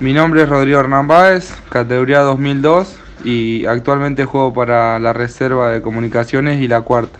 [0.00, 5.82] Mi nombre es Rodrigo Hernán Báez, categoría 2002 y actualmente juego para la reserva de
[5.82, 7.18] comunicaciones y la cuarta.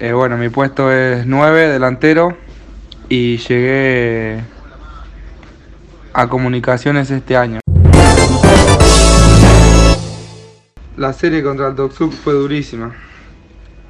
[0.00, 2.36] Eh, bueno, mi puesto es 9, delantero
[3.08, 4.42] y llegué
[6.12, 7.60] a comunicaciones este año.
[10.96, 12.96] La serie contra el Toxuk fue durísima.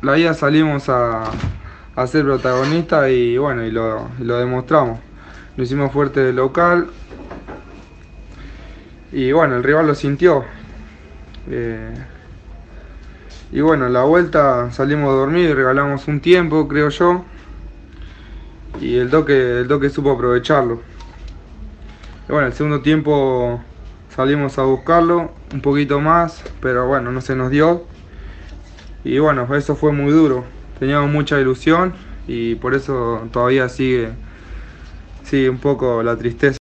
[0.02, 1.30] La día salimos a,
[1.96, 5.00] a ser protagonistas y bueno, y lo, y lo demostramos.
[5.56, 6.88] Lo hicimos fuerte de local,
[9.12, 10.44] y bueno, el rival lo sintió.
[11.48, 11.94] Eh,
[13.52, 17.24] y bueno, en la vuelta salimos a dormir regalamos un tiempo, creo yo.
[18.80, 20.80] Y el toque, el toque supo aprovecharlo.
[22.28, 23.60] Y bueno, el segundo tiempo
[24.08, 27.84] salimos a buscarlo un poquito más, pero bueno, no se nos dio.
[29.04, 30.44] Y bueno, eso fue muy duro.
[30.78, 31.92] Teníamos mucha ilusión
[32.26, 34.12] y por eso todavía sigue,
[35.24, 36.61] sigue un poco la tristeza.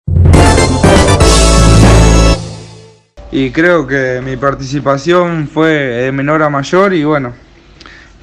[3.32, 7.34] Y creo que mi participación fue de menor a mayor y bueno,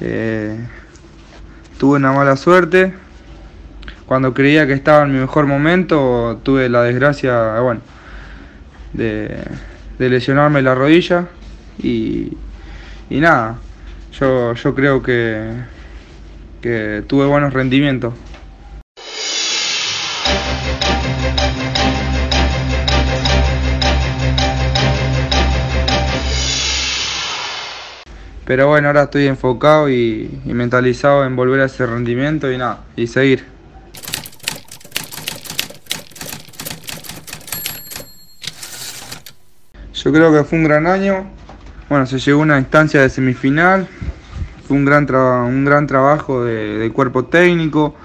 [0.01, 0.59] eh,
[1.79, 2.93] tuve una mala suerte.
[4.07, 7.81] Cuando creía que estaba en mi mejor momento, tuve la desgracia, bueno,
[8.93, 9.39] de,
[9.99, 11.27] lesionarme la rodilla
[11.79, 12.37] y,
[13.11, 13.59] y nada,
[14.13, 15.51] yo, yo creo que,
[16.61, 18.15] que tuve buenos rendimientos.
[28.47, 33.09] Pero bueno, ahora estoy enfocado y, mentalizado en volver a ese rendimiento y nada, y
[33.09, 33.45] seguir.
[39.93, 41.29] Yo creo que fue un gran año.
[41.89, 43.89] Bueno, se llegó a una instancia de semifinal.
[44.69, 47.97] Fue un gran, un gran trabajo del cuerpo técnico,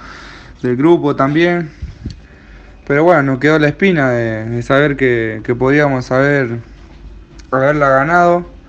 [0.63, 1.69] del grupo también.
[2.87, 6.57] Pero bueno, nos quedó la espina de, saber que, que podíamos haber,
[7.51, 8.60] haberla ganado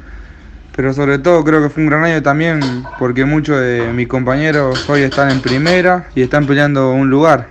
[0.74, 2.60] pero sobre todo creo que fue un gran año también
[2.98, 7.48] porque muchos de mis compañeros hoy están en primera y están peleando un lugar.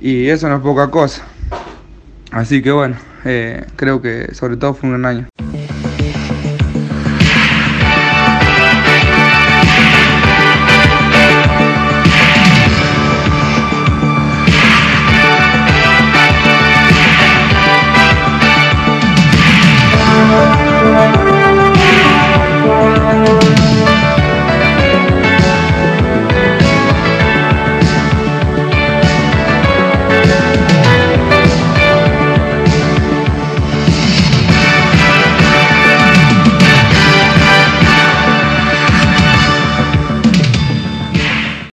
[0.00, 1.22] Y eso no es poca cosa.
[2.30, 5.33] Así que bueno, eh, creo que sobre todo fue un gran año.